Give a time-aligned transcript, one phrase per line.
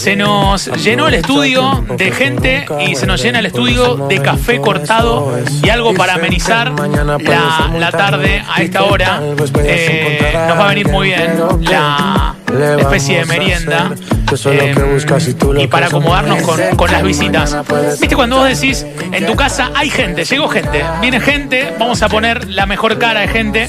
[0.00, 4.58] Se nos llenó el estudio de gente y se nos llena el estudio de café
[4.58, 9.20] cortado y algo para amenizar la, la tarde a esta hora.
[9.62, 12.34] Eh, nos va a venir muy bien la
[12.78, 13.92] especie de merienda.
[14.46, 14.74] Eh,
[15.58, 17.56] y para acomodarnos con, con las visitas.
[18.00, 22.08] ¿Viste cuando vos decís, en tu casa hay gente, llegó gente, viene gente, vamos a
[22.08, 23.68] poner la mejor cara de gente?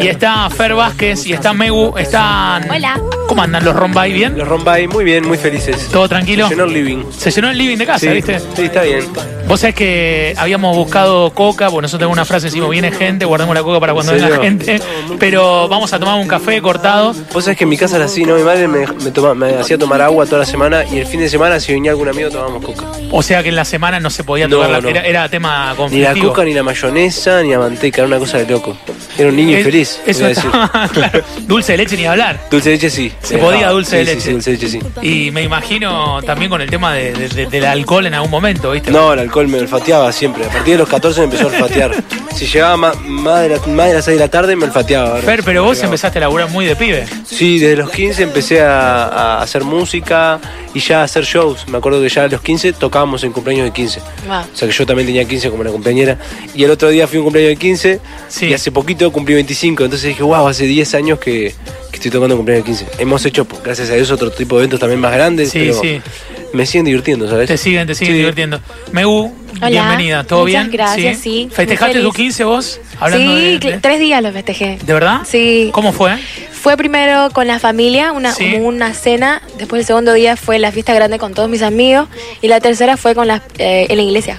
[0.00, 2.68] Y está Fer Vázquez y está Megu, están...
[2.70, 3.00] Hola.
[3.28, 4.12] ¿Cómo andan los Rombay?
[4.12, 4.36] ¿Bien?
[4.36, 5.88] Los Rombay, muy bien, muy felices.
[5.92, 6.48] ¿Todo tranquilo?
[6.48, 7.04] Se llenó el living.
[7.16, 8.40] Se llenó el living de casa, Sí, ¿viste?
[8.56, 9.04] sí, está bien.
[9.46, 13.54] Vos sabés que habíamos buscado coca, porque nosotros tenemos una frase, decimos, viene gente, guardamos
[13.54, 14.80] la coca para cuando ¿En venga gente,
[15.18, 17.14] pero vamos a tomar un café cortado.
[17.32, 18.34] Vos sabés que en mi casa era así, ¿no?
[18.36, 21.20] Mi madre me, me toma- me hacía tomar agua toda la semana y el fin
[21.20, 22.86] de semana, si venía algún amigo, tomábamos coca.
[23.10, 24.80] O sea que en la semana no se podía No, tocar la...
[24.80, 24.88] no.
[24.88, 26.28] Era, era tema Ni la conflictivo.
[26.28, 28.76] coca, ni la mayonesa, ni la manteca, era una cosa de loco.
[29.18, 30.44] Era un niño Es- infeliz, Eso decir.
[30.46, 31.22] estaba, claro.
[31.40, 32.40] Dulce de leche ni hablar.
[32.50, 33.12] Dulce de leche sí.
[33.22, 34.26] Se podía dulce de Sí, sí, leche.
[34.26, 34.80] Sí, dulce de leche sí.
[35.26, 38.70] Y me imagino también con el tema de- de- de- del alcohol en algún momento,
[38.72, 38.90] ¿viste?
[38.90, 40.44] No, el alcohol me olfateaba siempre.
[40.44, 41.90] A partir de los 14 me empezó a olfatear.
[42.34, 45.18] Si llegaba ma- más, de, la- más de las 6 de la tarde me olfateaba.
[45.20, 47.04] Fer, pero vos empezaste a laburar muy de pibe.
[47.26, 50.40] Sí, desde los 15 empecé a, a hacer música
[50.72, 51.68] y ya a hacer shows.
[51.68, 54.00] Me acuerdo que ya a los 15 tocábamos en cumpleaños de 15.
[54.26, 54.38] Wow.
[54.40, 56.16] O sea que yo también tenía 15 como la compañera.
[56.54, 58.46] Y el otro día fui a un cumpleaños de 15 Sí.
[58.46, 59.84] y hace poquito cumplí 25.
[59.84, 61.52] Entonces dije, wow, hace 10 años que,
[61.90, 63.02] que estoy tocando en cumpleaños de 15.
[63.02, 65.50] Hemos hecho, gracias a Dios, otro tipo de eventos también más grandes.
[65.50, 66.00] Sí, pero sí.
[66.54, 67.48] Me siguen divirtiendo, ¿sabes?
[67.48, 68.18] Te siguen, te siguen Sí.
[68.18, 68.60] divirtiendo.
[68.92, 69.68] Megu, Hola.
[69.68, 70.24] bienvenida.
[70.24, 70.70] ¿Todo Muchas bien?
[70.72, 71.48] gracias, sí.
[71.52, 72.80] ¿Festejaste tu 15 vos?
[72.98, 74.78] Hablando sí, de, cl- de- tres días lo festejé.
[74.82, 75.20] ¿De verdad?
[75.24, 75.70] Sí.
[75.72, 76.16] ¿Cómo fue?
[76.52, 78.54] Fue primero con la familia, una, Sí.
[78.60, 79.42] una cena.
[79.58, 82.08] Después el segundo día fue la fiesta grande con todos mis amigos.
[82.42, 84.38] Y la tercera fue con la, eh, en la iglesia.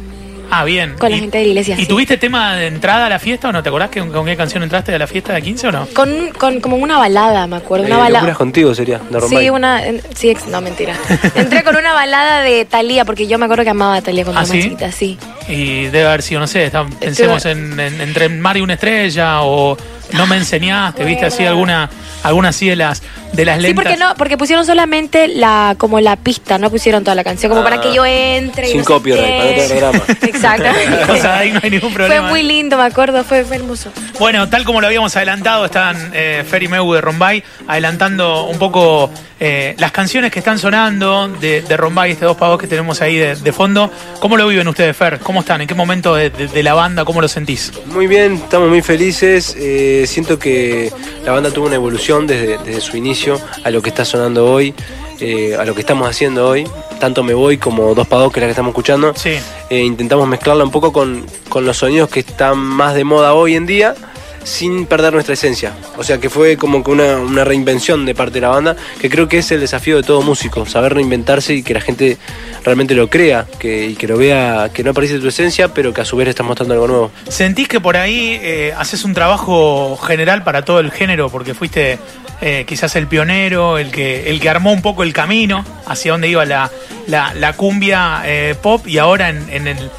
[0.54, 0.96] Ah, bien.
[1.00, 1.88] Con la ¿Y- gente de la iglesia, ¿Y sí.
[1.88, 3.64] tuviste tema de entrada a la fiesta o no?
[3.64, 5.88] ¿Te acordás que, con qué canción entraste a la fiesta de 15 o no?
[5.94, 7.86] Con, un- con como una balada, me acuerdo.
[7.86, 8.20] Una Eh, balada.
[8.20, 9.44] Locuras contigo sería, de Rombay.
[9.46, 9.86] Sí, una.
[9.86, 10.94] en- Sí, ex- no, mentira.
[11.36, 14.42] Entré con una balada de Talía, porque yo me acuerdo que amaba a Talía cuando
[14.42, 14.76] ¿Ah, sí?
[14.92, 15.18] sí.
[15.48, 19.42] Y debe haber sido, no sé, está- pensemos en, en- entre Mar y una estrella
[19.44, 19.78] o
[20.14, 21.26] No me enseñaste, ¿viste?
[21.28, 21.90] Así alguna,
[22.24, 23.02] alguna así de las,
[23.34, 23.84] de las Sí, lentas.
[23.84, 27.62] porque no, porque pusieron solamente la, como la pista, no pusieron toda la canción, como
[27.62, 27.64] Ah.
[27.64, 28.68] para que yo entre.
[28.68, 30.04] y Sin no sé copyright, para no tener drama.
[30.22, 30.66] Exacto.
[31.12, 32.30] O sea, ahí no hay ningún Fue problema.
[32.30, 33.90] muy lindo, me acuerdo, fue, fue hermoso.
[34.20, 38.58] Bueno, tal como lo habíamos adelantado, están eh, Fer y Meu de Rombay adelantando un
[38.60, 39.10] poco
[39.40, 43.16] eh, las canciones que están sonando de, de Rombay, este dos pavos que tenemos ahí
[43.18, 43.92] de, de fondo.
[44.20, 45.20] ¿Cómo lo viven ustedes, Fer?
[45.20, 45.62] ¿Cómo están?
[45.62, 47.06] ¿En qué momento de, de- de la banda?
[47.06, 47.72] ¿Cómo lo sentís?
[47.88, 49.56] Muy bien, estamos muy felices.
[49.58, 50.92] eh, siento que
[51.26, 53.21] la banda tuvo una evolución desde, desde su inicio
[53.64, 54.74] a lo que está sonando hoy,
[55.20, 56.68] eh, a lo que estamos haciendo hoy.
[57.00, 59.14] Tanto Me Voy como Dos Pados, que es la que estamos escuchando.
[59.16, 59.38] Sí.
[59.70, 63.56] Eh, intentamos mezclarla un poco con, con los sonidos que están más de moda hoy
[63.56, 63.96] en día
[64.44, 65.74] sin perder nuestra esencia.
[65.98, 69.10] O sea que fue como que una, una reinvención de parte de la banda, que
[69.10, 72.18] creo que es el desafío de todo músico, saber reinventarse y que la gente
[72.64, 76.02] realmente lo crea, que, y que lo vea, que no aparece tu esencia, pero que
[76.02, 77.12] a su vez estás mostrando algo nuevo.
[77.30, 81.30] ¿Sentís que por ahí eh, haces un trabajo general para todo el género?
[81.30, 82.00] Porque fuiste
[82.42, 86.28] eh, quizás el pionero, el que, el que armó un poco el camino hacia dónde
[86.28, 86.70] iba la,
[87.08, 89.90] la- la cumbia eh, pop y ahora en, en el-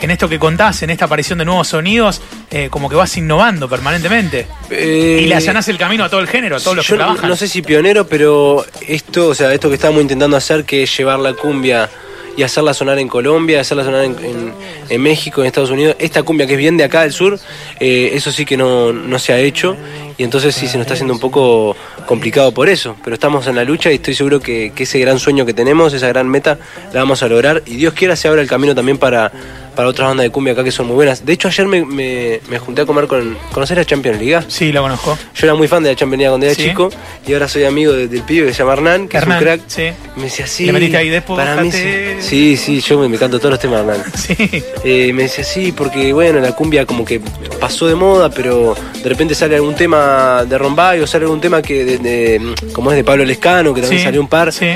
[0.00, 2.20] en esto que contás, en esta aparición de nuevos sonidos,
[2.50, 4.48] eh, como que vas innovando permanentemente.
[4.68, 6.98] Eh, y le allanás el camino a todo el género, a todos los yo que
[6.98, 7.28] trabajan.
[7.30, 10.96] No sé si pionero, pero esto, o sea, esto que estamos intentando hacer, que es
[10.98, 11.88] llevar la cumbia
[12.36, 14.52] y hacerla sonar en Colombia, hacerla sonar en, en-
[14.88, 17.38] en México, en Estados Unidos, esta cumbia que es bien de acá del sur,
[17.78, 19.76] eh, eso sí que no, no se ha hecho
[20.16, 23.56] y entonces sí se nos está haciendo un poco complicado por eso, pero estamos en
[23.56, 26.58] la lucha y estoy seguro que, ese gran sueño que tenemos, esa gran meta,
[26.92, 27.62] la vamos a lograr.
[27.66, 29.30] Y Dios quiera se abra el camino también para,
[29.74, 31.24] para otras bandas de cumbia acá que son muy buenas.
[31.24, 33.36] De hecho ayer me, me- me junté a comer con...
[33.52, 34.44] ¿Conocer a Champions League?
[34.48, 35.18] Sí, lo conozco.
[35.34, 36.62] Yo era muy fan de la Champions League cuando era Sí.
[36.68, 36.90] chico
[37.26, 39.44] y ahora soy amigo de- del pibe que se llama Hernán, que Hernán, es un
[39.46, 39.60] crack.
[39.68, 39.82] sí.
[40.16, 40.66] Me decía, sí.
[40.66, 41.48] Le metiste ahí, despójate.
[41.50, 41.88] Para mí sí.
[42.20, 44.12] Sí, sí, yo me, me canto todos los temas de Hernán.
[44.16, 44.62] Sí.
[44.84, 47.20] Eh, me decía, sí, porque bueno, la cumbia como que
[47.60, 51.62] pasó de moda, pero de repente sale algún tema de Rombay o sale algún tema
[51.62, 54.52] que, de- de- como es de Pablo Lescano, que también Sí, salió un par.
[54.52, 54.66] sí.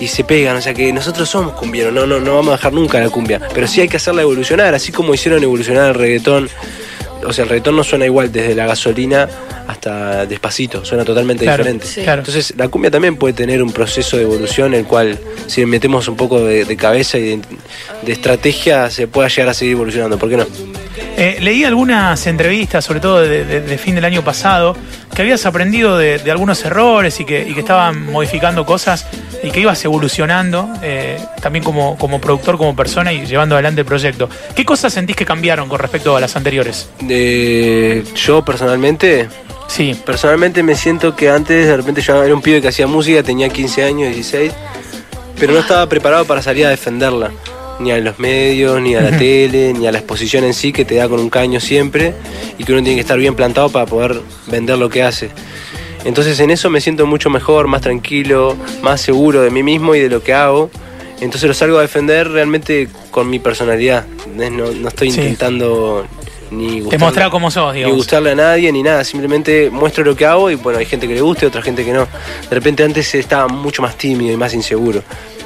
[0.00, 2.72] Y se pegan, o sea que nosotros somos cumbieros, no, no, no vamos a dejar
[2.74, 6.48] nunca la cumbia, pero sí hay que hacerla evolucionar, así como hicieron evolucionar el reggaetón.
[7.26, 9.26] O sea, el reggaetón no suena igual desde la gasolina
[9.66, 11.86] hasta despacito, suena totalmente Claro, diferente.
[11.86, 12.02] Sí.
[12.02, 12.20] claro.
[12.20, 15.66] Entonces, la cumbia también puede tener un proceso de evolución en el cual, si le
[15.66, 17.40] metemos un poco de, de cabeza y de,
[18.02, 20.18] de estrategia, se pueda llegar a seguir evolucionando.
[20.18, 20.46] ¿Por qué no?
[21.16, 24.76] Eh, leí algunas entrevistas, sobre todo de, de- de fin del año pasado,
[25.14, 29.06] que habías aprendido de, de algunos errores y que, y que estaban modificando cosas
[29.46, 33.86] y que ibas evolucionando eh, también como, como productor, como persona y llevando adelante el
[33.86, 34.28] proyecto.
[34.56, 36.88] ¿Qué cosas sentís que cambiaron con respecto a las anteriores?
[37.08, 39.28] Eh, yo personalmente,
[39.68, 43.22] Sí, personalmente me siento que antes de repente yo era un pibe que hacía música,
[43.22, 44.52] tenía 15 años, 16,
[45.38, 47.30] pero no estaba preparado para salir a defenderla.
[47.78, 50.84] Ni a los medios, ni a la tele, ni a la exposición en sí, que
[50.84, 52.14] te da con un caño siempre
[52.58, 55.30] y que uno tiene que estar bien plantado para poder vender lo que hace.
[56.06, 60.00] Entonces en eso me siento mucho mejor, más tranquilo, más seguro de mí mismo y
[60.00, 60.70] de lo que hago.
[61.20, 64.06] Entonces lo salgo a defender realmente con mi personalidad.
[64.34, 65.20] No, no estoy Sí.
[65.20, 66.06] intentando
[66.50, 66.90] ni gustarle-
[67.74, 71.08] ni gustarle a nadie ni nada, simplemente muestro lo que hago y bueno, hay gente
[71.08, 72.02] que le guste, otra gente que no.
[72.48, 75.02] De repente antes estaba mucho más tímido y más inseguro.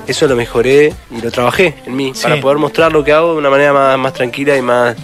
[0.07, 2.23] Eso lo mejoré y lo trabajé en mí Sí.
[2.25, 4.97] para poder mostrar lo que hago de una manera más, más tranquila y más,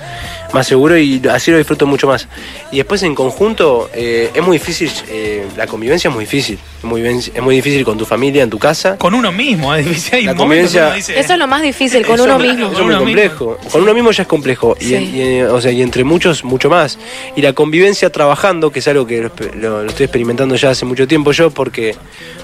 [0.52, 2.28] más seguro y así lo disfruto mucho más.
[2.72, 6.84] Y después en conjunto eh, es muy difícil, eh, la convivencia es muy difícil, es
[6.84, 8.96] muy, ven- es muy difícil con tu familia, en tu casa.
[8.96, 10.14] Con uno mismo, es difícil.
[10.14, 12.38] Hay La momentos que convivencia- uno dice, Eso es lo más difícil, con Eso uno
[12.38, 12.66] mismo.
[12.66, 13.04] Eso es muy Uno mismo.
[13.22, 13.58] complejo.
[13.72, 14.76] Con uno mismo ya es complejo.
[14.80, 14.94] Y, Sí.
[14.94, 16.98] y, o sea, y entre muchos, mucho más.
[17.34, 20.84] Y la convivencia trabajando, que es algo que lo, lo- lo estoy experimentando ya hace
[20.84, 21.94] mucho tiempo yo, porque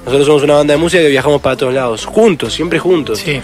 [0.05, 3.21] nosotros somos una banda de música que viajamos para todos lados, juntos, siempre juntos.
[3.21, 3.41] Sí.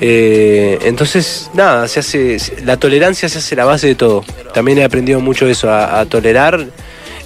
[0.00, 4.24] Eh, entonces, nada, se hace, la tolerancia se hace la base de todo.
[4.54, 6.66] También he aprendido mucho eso, a, a tolerar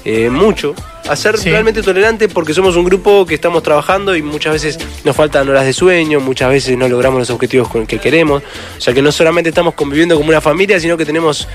[0.05, 0.75] eh, mucho,
[1.09, 1.51] a ser Sí.
[1.51, 5.65] realmente tolerante porque somos un grupo que estamos trabajando y muchas veces nos faltan horas
[5.65, 8.43] de sueño, muchas veces no logramos los objetivos con que queremos.
[8.79, 11.47] O sea que no solamente estamos conviviendo como una familia, sino que tenemos,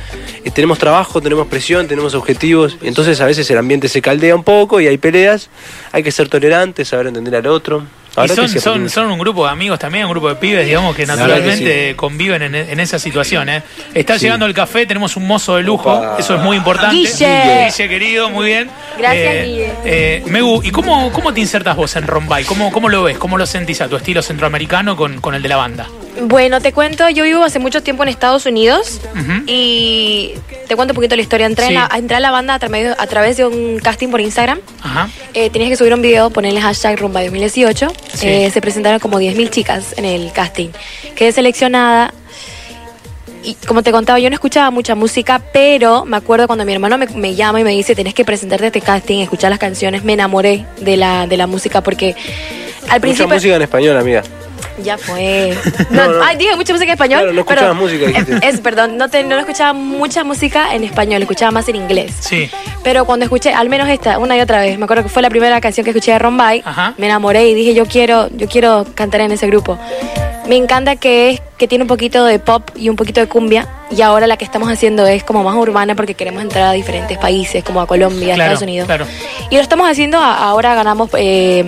[0.45, 2.77] eh, tenemos trabajo, tenemos presión, tenemos objetivos.
[2.81, 5.49] Entonces a veces el ambiente se caldea un poco y hay peleas.
[5.91, 7.83] Hay que ser tolerantes, saber entender al otro.
[8.25, 10.95] Y son, sí son, son un grupo de amigos también, un grupo de pibes, digamos,
[10.95, 13.47] que naturalmente conviven en, en esa situación.
[13.49, 13.61] ¿eh?
[13.93, 14.21] Está Sí.
[14.25, 16.15] llegando el café, tenemos un mozo de lujo, Opa.
[16.19, 16.95] eso es muy importante.
[16.95, 17.65] Guille.
[17.71, 18.69] Guille, querido, muy bien.
[18.97, 19.73] Gracias, Eh, Guille.
[19.85, 22.43] eh, Megu, ¿y cómo, cómo te insertas vos en Rombay?
[22.45, 23.17] ¿Cómo, ¿Cómo lo ves?
[23.17, 25.87] ¿Cómo lo sentís a tu estilo centroamericano con, con el de la banda?
[26.23, 28.99] Bueno, te cuento, yo vivo hace mucho tiempo en Estados Unidos
[29.45, 30.33] y
[30.67, 31.45] te cuento un poquito la historia.
[31.45, 31.73] Entré, Sí.
[31.73, 34.59] en, la, entré a la banda a través, a través de un casting por Instagram.
[34.81, 35.09] Ajá.
[35.33, 37.87] Eh, tenías que subir un video, ponerle hashtag Rumba 2018.
[38.13, 38.27] Sí.
[38.27, 40.69] Eh, se presentaron como 10.000 chicas en el casting.
[41.15, 42.13] Quedé seleccionada.
[43.43, 46.97] Y como te contaba, yo no escuchaba mucha música, pero me acuerdo cuando mi hermano
[46.97, 50.03] me, me llama y me dice, tenés que presentarte a este casting, escuchar las canciones,
[50.03, 52.15] me enamoré de la, de la música porque
[52.83, 53.27] al Mucha principio...
[53.35, 54.23] música en español, amiga.
[54.83, 55.57] Ya fue.
[55.89, 56.23] No, No, no.
[56.23, 57.19] Ay, dije mucha música en español.
[57.21, 58.35] Claro, no pero- escuchabas música, dijiste.
[58.47, 62.13] Es, es- perdón, no, te, no escuchaba mucha música en español, escuchaba más en inglés.
[62.19, 62.49] Sí.
[62.83, 65.29] Pero cuando escuché, al menos esta, una y otra vez, me acuerdo que fue la
[65.29, 66.93] primera canción que escuché de Rombay, Ajá.
[66.97, 69.77] me enamoré y dije, yo quiero, yo quiero cantar en ese grupo.
[70.47, 73.67] Me encanta que es que tiene un poquito de pop y un poquito de cumbia
[73.91, 77.17] y ahora la que estamos haciendo es como más urbana porque queremos entrar a diferentes
[77.17, 78.85] países como a Colombia, a Claro, Estados Unidos.
[78.85, 79.05] claro.
[79.49, 81.65] Y lo estamos haciendo, ahora ganamos, eh,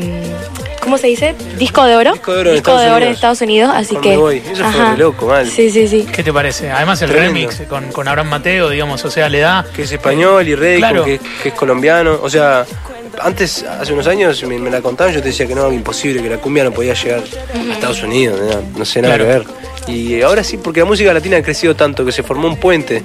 [0.89, 1.36] ¿cómo se dice?
[1.57, 2.13] Disco de oro.
[2.13, 3.12] Disco de oro Disco Estados de oro en.
[3.12, 4.09] Estados Unidos, así Con que...
[4.09, 4.38] Me Voy.
[4.51, 5.47] Eso fue re loco, mal.
[5.47, 6.07] Sí, sí, sí.
[6.12, 6.71] ¿Qué te parece?
[6.71, 7.33] Además el Tremendo.
[7.50, 9.65] remix con, con Abraham Mateo, digamos, o sea, le da...
[9.75, 11.06] que es español y rey, Claro.
[11.06, 12.19] que, que es colombiano.
[12.24, 12.65] O sea,
[13.21, 16.30] antes, hace unos años, me, me la contaban, yo te decía que no, imposible, que
[16.30, 17.21] la cumbia no podía llegar
[17.69, 19.31] a Estados Unidos, no, no sé nada Claro.
[19.31, 19.38] que
[19.85, 19.95] ver.
[19.95, 23.03] Y ahora sí, porque la música latina ha crecido tanto que se formó un puente.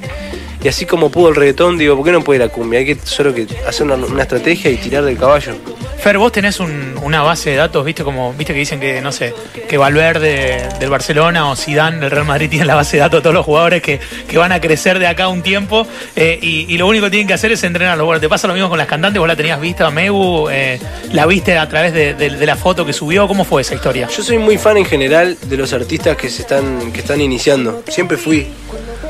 [0.65, 2.81] Y así como pudo el reggaetón, digo, ¿por qué no puede la cumbia?
[2.81, 5.53] Hay que solo que hacer una, una estrategia y tirar del caballo.
[5.99, 9.13] Fer, vos tenés un- una base de datos, viste como, viste que dicen que, no
[9.13, 9.35] sé,
[9.69, 13.23] que Valverde del Barcelona o Zidane del Real Madrid tienen la base de datos de
[13.23, 16.79] todos los jugadores que, que van a crecer de acá un tiempo eh, y, y
[16.79, 18.07] lo único que tienen que hacer es entrenarlo.
[18.07, 20.79] Bueno, te pasa lo mismo con las cantantes, vos la tenías vista, Mebu, eh,
[21.13, 24.09] la viste a través de, de- de la foto que subió, ¿cómo fue esa historia?
[24.09, 27.83] Yo soy muy fan en general de los artistas que se están, que están iniciando.
[27.89, 28.47] Siempre fui.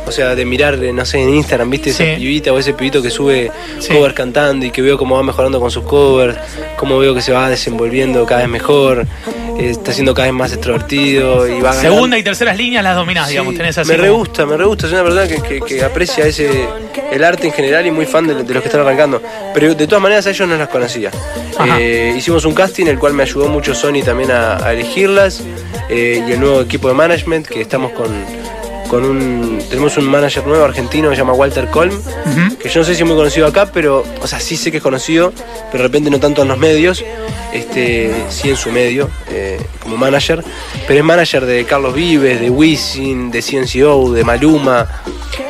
[0.06, 2.10] O sea, de mirar, no sé, en Instagram, viste esa Sí.
[2.16, 3.88] pibita o ese pibito que sube Sí.
[3.94, 6.36] covers cantando y que veo cómo va mejorando con sus covers,
[6.76, 9.06] cómo veo que se va desenvolviendo cada vez mejor,
[9.58, 11.80] eh, está siendo cada vez más extrovertido y va ganando.
[11.94, 13.88] Segunda y terceras líneas las dominás, Sí, digamos, tenés así.
[13.90, 16.68] me re gusta, me re gusta, soy una persona que, que- que aprecia ese
[17.10, 19.22] el arte en general y muy fan de, de los que están arrancando.
[19.54, 21.10] Pero de todas maneras a ellos no las conocía.
[21.78, 25.42] Eh, hicimos un casting el cual me ayudó mucho Sony también a, a elegirlas
[25.88, 28.08] eh, y el nuevo equipo de management que estamos con,
[28.88, 31.90] con un tenemos un manager nuevo argentino que se llama Walter Colm
[32.60, 34.78] que yo no sé si es muy conocido acá, pero, o sea, sí sé que
[34.78, 35.32] es conocido,
[35.70, 37.04] pero de repente no tanto en los medios,
[37.52, 40.42] este, sí en su medio, eh, como manager,
[40.86, 44.88] pero es manager de Carlos Vives, de Wisin, de CNCO, de Maluma.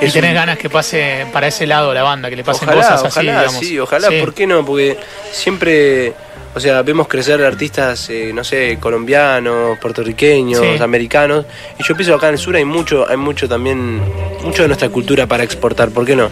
[0.00, 2.68] Y Es tenés un- ganas que pase para ese lado la banda, que le pasen
[2.68, 3.60] ojalá, cosas así, ojalá, digamos.
[3.66, 4.14] sí, ojalá, Sí.
[4.20, 4.64] ¿por qué no?
[4.64, 4.98] Porque
[5.32, 6.12] siempre,
[6.54, 10.82] o sea, vemos crecer artistas, eh, no sé, colombianos, puertorriqueños, Sí.
[10.82, 11.44] americanos,
[11.78, 14.00] y yo pienso que acá en el sur hay mucho, hay mucho también,
[14.42, 16.30] mucho de nuestra cultura para exportar, ¿por qué no?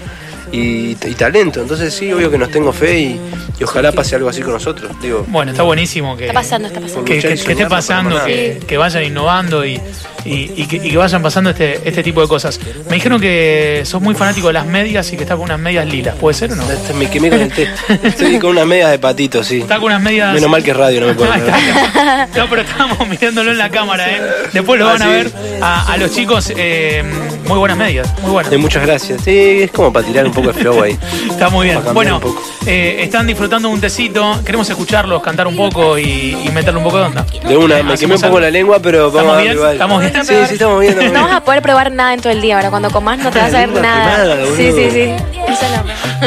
[0.52, 3.21] Y, y talento, entonces sí, obvio que nos tengo fe y,
[3.59, 5.25] y ojalá pase algo así con nosotros, digo.
[5.28, 7.04] Bueno, está buenísimo que, Está pasando, está pasando.
[7.06, 9.80] que, que- que esté pasando, pasa que, vayan innovando y,
[10.26, 12.61] y, y que, y que vayan pasando este, este tipo de cosas.
[12.90, 15.87] Me dijeron que sos muy fanático de las medias y que estás con unas medias
[15.87, 16.16] lilas.
[16.16, 16.71] ¿Puede ser o no?
[16.71, 17.68] Este, Me quemé con el té.
[18.02, 19.61] Estoy con unas medias de patito, sí.
[19.62, 20.35] Está con unas medias.
[20.35, 21.32] Menos mal que es radio, no me puedo.
[21.32, 24.21] No, pero estábamos mirándolo en la cámara, ¿eh?
[24.52, 25.11] Después lo Ah, van a sí.
[25.11, 25.32] ver
[25.62, 26.52] a, a los chicos.
[26.54, 27.02] eh,
[27.46, 28.52] muy buenas medias, muy buenas.
[28.52, 29.22] Eh, muchas gracias.
[29.22, 30.99] Sí, es como para tirar un poco de flow ahí.
[31.30, 31.80] Está muy bien.
[31.92, 32.20] Bueno,
[32.66, 34.40] eh, están disfrutando un tecito.
[34.44, 37.26] Queremos escucharlos cantar un poco y, y meterle un poco de onda.
[37.46, 39.52] De una, Eh, me quemé un poco la lengua, pero vamos ¿Estamos a bien?
[39.54, 39.72] igual.
[39.72, 40.12] ¿Estamos bien?
[40.25, 40.92] Sí, sí, estamos bien.
[40.92, 42.70] estamos No vas a poder probar nada en todo el día ahora.
[42.70, 44.34] Cuando comas no te vas a ver nada.
[44.37, 44.56] boludo.
[44.56, 45.12] sí, sí, sí.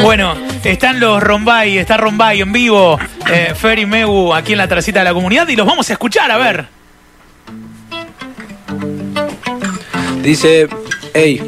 [0.02, 2.98] Bueno, están los Rombay, está Rombay en vivo,
[3.32, 5.92] eh, Fer y Megu aquí en la tercita de la comunidad y los vamos a
[5.94, 6.66] escuchar, a ver.
[10.22, 10.68] Dice,
[11.14, 11.40] hey,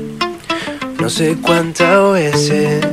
[1.00, 2.84] no sé cuántas veces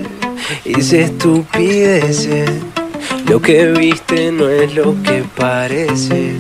[0.64, 2.50] hice estupideces.
[3.28, 6.36] Lo que viste no es lo que parece,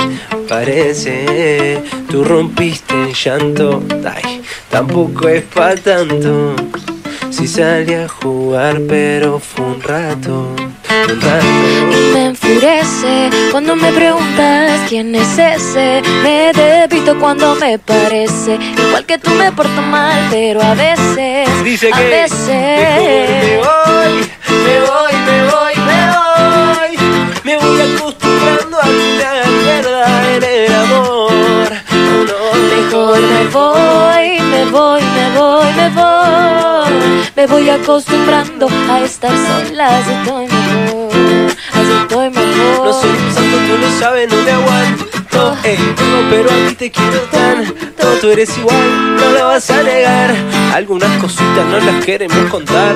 [0.47, 1.81] parece.
[2.09, 6.55] Tú rompiste en llanto, ay, tampoco es pa' tanto.
[7.31, 10.55] Si salí a jugar, pero fue un rato,
[11.07, 11.45] rato.
[12.13, 16.01] Me enfurece cuando me preguntas quién es ese.
[16.23, 18.57] Me debito cuando me parece.
[18.77, 21.47] Igual que tú me porto mal, pero a veces.
[21.63, 22.47] Dice a que veces.
[22.47, 24.23] mejor me voy,
[24.65, 27.35] me voy, me voy, me voy.
[27.43, 31.71] Me voy acostumbrando a hagan mierda en el amor.
[32.27, 32.35] No,
[32.75, 36.15] Mejor me voy, me voy, me voy, me voy.
[37.35, 40.54] Me voy acostumbrando a estar sola, estoy.
[41.73, 42.85] Así estoy mejor.
[42.85, 45.57] No soy un santo, tú lo sabes, no me aguanto.
[45.63, 47.85] Ey, no, pero a ti te quiero tanto.
[48.21, 50.33] Tú eres igual, no lo vas a negar.
[50.73, 52.95] Algunas cositas no las queremos contar.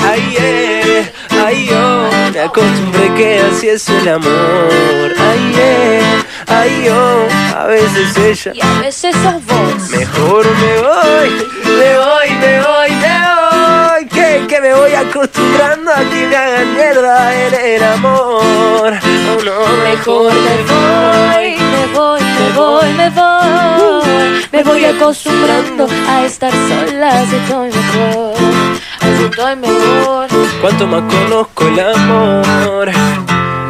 [0.00, 1.12] Ay, eh,
[1.44, 5.14] ay, yo me acostumbré que así es el amor.
[5.18, 6.02] Ay, eh,
[6.48, 8.52] ay, yo a veces ella.
[8.54, 9.90] Y a veces sos vos.
[9.90, 11.30] Mejor me voy,
[11.64, 13.19] me voy, me voy, me voy.
[14.60, 18.92] Que, me voy acostumbrando a que me hagan mierda en el amor.
[18.92, 24.46] Oh, no, Mejor me voy, me voy, me voy, me voy.
[24.52, 28.34] Me voy acostumbrando a estar sola, así estoy mejor.
[29.00, 30.28] Así estoy mejor.
[30.60, 32.90] Cuanto más conozco el amor,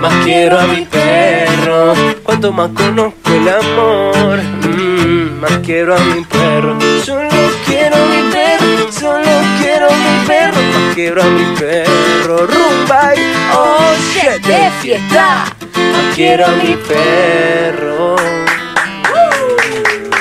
[0.01, 1.95] más quiero a mi perro.
[2.25, 6.79] Cuanto más conozco el amor, mm, más quiero a mi perro.
[7.05, 7.29] Solo
[7.67, 9.31] quiero a mi perro, solo
[9.61, 12.47] quiero a mi perro, más quiero a mi perro.
[12.47, 18.17] Rumba y oh shit de fiesta, más quiero a mi perro.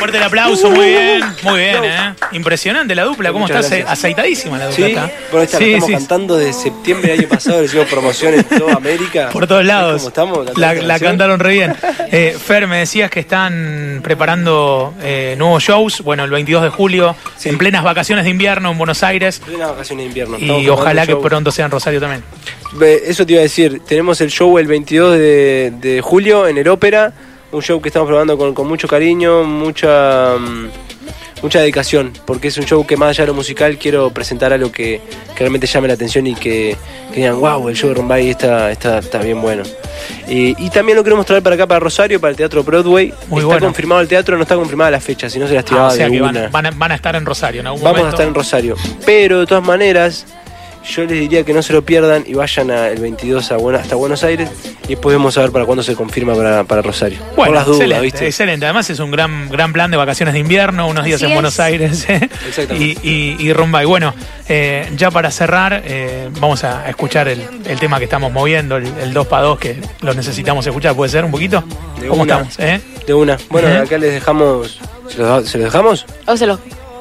[0.09, 2.13] Fuerte el aplauso, muy bien, muy bien, ¿eh?
[2.31, 3.75] Impresionante la dupla, ¿cómo Muchas está?
[3.77, 3.91] gracias.
[3.99, 5.11] Aceitadísima la dupla Sí, está.
[5.31, 8.33] bueno, esta la Sí, estamos sí, cantando de septiembre del año pasado, le hicimos promoción
[8.33, 9.29] en toda América.
[9.31, 9.97] Por todos lados.
[10.01, 10.57] ¿Cómo estamos?
[10.57, 11.09] La, esta la canción?
[11.11, 11.75] cantaron re bien.
[12.11, 16.01] Eh, Fer, me decías que están preparando eh, nuevos shows.
[16.01, 17.49] Bueno, el 22 de julio, Sí.
[17.49, 19.41] en plenas vacaciones de invierno en Buenos Aires.
[19.45, 20.37] Plena vacaciones de invierno.
[20.37, 21.25] estamos Y ojalá que shows.
[21.25, 22.23] pronto sea en Rosario también.
[22.73, 26.57] Ve, Eso te iba a decir, tenemos el show el 22 de, de julio en
[26.57, 27.13] el Ópera,
[27.51, 30.67] un show que estamos probando con, con mucho cariño, mucha mm,
[31.41, 34.71] mucha dedicación, porque es un show que más allá de lo musical quiero presentar algo
[34.73, 34.99] que,
[35.33, 36.75] que realmente llame la atención y que,
[37.13, 39.63] que digan, wow, el show de Rombay está, está, está bien bueno.
[40.27, 43.13] Y, y también lo queremos traer para acá, para Rosario, para el Teatro Broadway.
[43.29, 43.65] Muy está bueno.
[43.67, 45.91] confirmado el teatro, no está confirmada la fecha, si no se las Ah, tiraba o
[45.91, 46.45] sea de que van, una.
[46.47, 48.75] a- van a, van a estar en Rosario en algún Vamos a estar en Rosario.
[49.05, 50.25] Pero de todas maneras,
[50.83, 53.79] yo les diría que no se lo pierdan y vayan a- el 22 a Buena-
[53.79, 54.49] hasta Buenos Aires
[54.85, 57.19] y después vamos a ver para cuándo se confirma para, para Rosario.
[57.35, 58.25] Bueno, Por las dudas, excelente, ¿viste?
[58.27, 58.65] excelente.
[58.65, 61.35] Además es un gran, gran plan de vacaciones de invierno, unos días Así en es.
[61.35, 62.29] Buenos Aires ¿eh?
[62.47, 62.99] Exactamente.
[63.03, 63.83] y, y, y rumba.
[63.83, 64.13] Y bueno,
[64.47, 68.87] eh, ya para cerrar, eh, vamos a escuchar el, el tema que estamos moviendo, el,
[69.01, 70.95] el 2 para 2 que lo necesitamos escuchar.
[70.95, 71.63] ¿Puede ser un poquito?
[72.01, 72.41] De ¿Cómo una.
[72.47, 72.59] estamos?
[72.59, 72.81] eh?
[73.05, 73.37] De una.
[73.49, 74.79] Bueno, acá les dejamos.
[75.07, 76.05] ¿Se los, se los dejamos?
[76.25, 76.47] O se.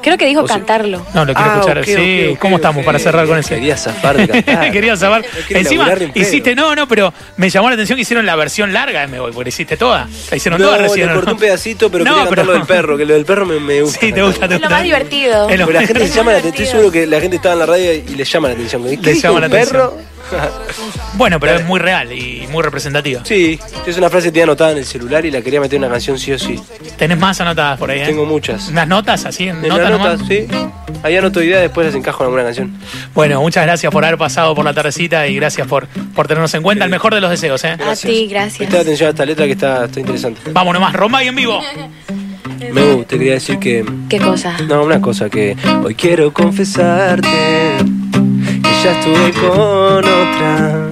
[0.03, 1.05] Creo que dijo O sea- cantarlo.
[1.13, 1.85] No, lo quiero Ah, escuchar.
[1.85, 3.57] sí, ¿cómo estamos para cerrar con ese?
[3.57, 4.71] Quería zafar de cantar.
[4.73, 4.95] Quería.
[4.95, 8.73] No quiero Encima, hiciste, no, no, pero me llamó la atención que hicieron la versión
[8.73, 10.09] larga de Me Voy, porque hiciste toda.
[10.31, 11.07] La hicieron No, toda recién.
[11.07, 11.35] le ¿o corté no?
[11.35, 13.61] un pedacito, pero No, quería cantar pero- lo del perro, que lo del perro me,
[13.61, 13.99] me gusta.
[14.01, 15.47] Sí, te gusta, te Es lo más divertido.
[15.49, 17.67] Pero la gente se llama la atención, estoy seguro que la gente estaba en la
[17.67, 18.83] radio y le llama la atención.
[18.85, 19.73] ¿Qué Le llama la atención.
[19.73, 19.97] perro?
[21.15, 23.23] Bueno, pero es muy real y muy representativa.
[23.25, 25.85] Sí, es una frase que tenía anotada en el celular y la quería meter en
[25.85, 26.61] una canción sí o sí.
[26.97, 28.01] ¿Tenés más anotadas por ahí?
[28.01, 28.07] ¿eh?
[28.07, 28.69] Tengo muchas.
[28.69, 30.29] Unas notas así, en En nota la nota, nomás.
[30.29, 30.47] sí.
[31.03, 32.77] Ahí anoto ideas, después las encajo en alguna canción.
[33.15, 36.63] Bueno, muchas gracias por haber pasado por la tardecita y gracias por, por tenernos en
[36.63, 36.85] cuenta.
[36.85, 37.77] El mejor de los deseos, ¿eh?
[37.85, 38.59] A ti, gracias.
[38.59, 40.41] Presta atención a esta letra que está, está interesante.
[40.53, 41.61] Vamos nomás, Romay en vivo.
[42.73, 43.85] Meu, te quería decir que.
[44.09, 44.57] ¿Qué cosa?
[44.67, 47.29] No, una cosa que hoy quiero confesarte
[48.83, 50.89] ya estuve con otra.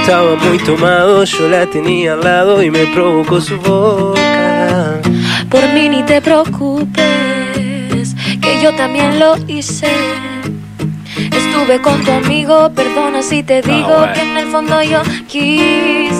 [0.00, 5.00] Estaba muy tomado, yo la tenía al lado y me provocó su boca.
[5.48, 7.04] Por mí ni te preocupes,
[8.40, 9.88] que yo también lo hice.
[11.16, 14.12] Estuve con tu amigo, perdona si te digo bueno.
[14.14, 16.10] que en el fondo yo quise.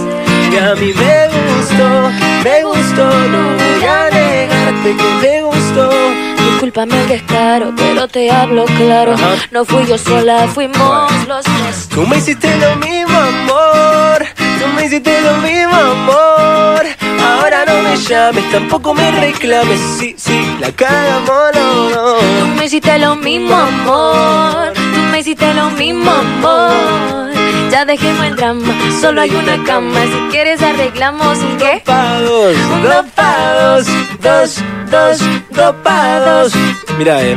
[0.52, 2.10] Y a mí me gustó,
[2.44, 6.31] me gustó, no voy a negarte que me gustó.
[6.62, 9.14] Discúlpame el descaro, pero te hablo claro.
[9.14, 9.34] Ajá.
[9.50, 10.78] No fui yo sola, fuimos
[11.26, 11.88] los dos.
[11.88, 14.24] Tú me hiciste lo mismo, amor.
[14.36, 16.86] Tú me hiciste lo mismo, amor.
[17.20, 19.80] Ahora no me llames, tampoco me reclames.
[19.98, 22.54] Sí, sí, la cagamos, no, Tú no.
[22.54, 24.72] me hiciste lo mismo, amor.
[25.12, 27.30] Me hiciste lo mismo, amor.
[27.70, 30.00] Ya dejemos el drama, solo hay una cama.
[30.04, 31.82] Si quieres arreglamos un qué.
[31.84, 33.86] Pa' dos, dos pa' dos,
[34.22, 35.18] dos, dos,
[35.50, 36.52] dos pa' dos.
[36.96, 37.36] Mira, eh,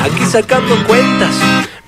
[0.00, 1.34] aquí sacando cuentas,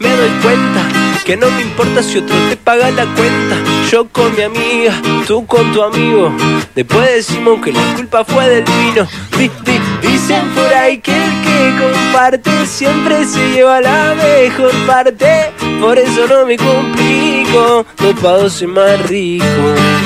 [0.00, 3.57] me doy cuenta que no me importa si otro te paga la cuenta.
[3.91, 4.93] Yo con mi amiga,
[5.26, 6.33] tú con tu amigo.
[6.75, 9.07] Después decimos que la culpa fue del vino.
[9.38, 15.52] Di- di- dicen por ahí que el que comparte siempre se lleva la mejor parte.
[15.81, 19.45] Por eso no me complico, dos pa' dos es más rico.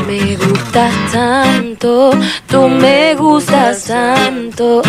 [0.07, 2.11] Me gustas tanto,
[2.49, 4.83] tú me gustas tanto.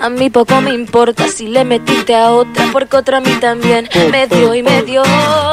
[0.00, 3.88] A mí poco me importa si le metiste a otra, porque otra a mí también
[4.10, 5.02] me dio y me dio.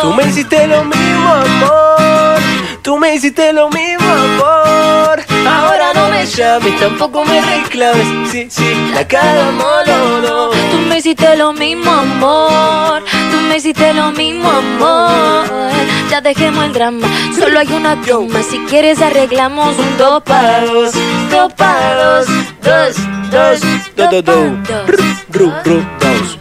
[0.02, 2.42] Tú me hiciste lo mismo, amor.
[2.82, 5.24] Tú me hiciste lo mismo, amor.
[5.48, 5.93] Ahora
[6.24, 8.32] me llames, tampoco me reclames.
[8.32, 10.50] Sí, sí, la cagamos, no, no.
[10.50, 13.04] Tú me hiciste lo mismo, amor.
[13.32, 15.46] Tú me hiciste lo mismo, amor.
[16.10, 18.42] Ya dejemos el drama, solo hay una toma.
[18.44, 20.94] Si quieres arreglamos un dos pa' dos,
[21.30, 22.28] dos pa' dos,
[22.62, 22.96] dos,
[23.32, 23.62] dos,
[23.96, 24.88] Do, do, dos dos.
[25.30, 26.38] Ru, ru, dos.